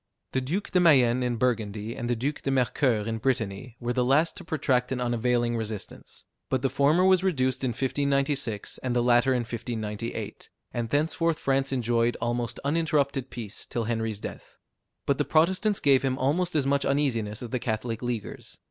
The 0.31 0.41
Duke 0.41 0.71
de 0.71 0.79
Mayenne, 0.79 1.21
in 1.21 1.35
Burgundy, 1.35 1.95
and 1.95 2.09
the 2.09 2.15
Duke 2.15 2.41
de 2.41 2.49
Mercoeur 2.49 3.07
in 3.07 3.19
Brittany, 3.19 3.77
were 3.79 3.93
the 3.93 4.03
last 4.03 4.35
to 4.37 4.43
protract 4.43 4.91
an 4.91 4.99
unavailing 4.99 5.55
resistance; 5.55 6.25
but 6.49 6.63
the 6.63 6.71
former 6.71 7.05
was 7.05 7.23
reduced 7.23 7.63
in 7.63 7.67
1596, 7.69 8.79
and 8.79 8.95
the 8.95 9.03
latter 9.03 9.31
in 9.31 9.41
1598, 9.41 10.49
and 10.73 10.89
thenceforth 10.89 11.37
France 11.37 11.71
enjoyed 11.71 12.17
almost 12.19 12.59
uninterrupted 12.65 13.29
peace 13.29 13.67
till 13.67 13.83
Henry's 13.83 14.19
death. 14.19 14.55
But 15.05 15.19
the 15.19 15.23
Protestants 15.23 15.79
gave 15.79 16.01
him 16.01 16.17
almost 16.17 16.55
as 16.55 16.65
much 16.65 16.83
uneasiness 16.83 17.43
as 17.43 17.51
the 17.51 17.59
Catholic 17.59 18.01
Leaguers. 18.01 18.57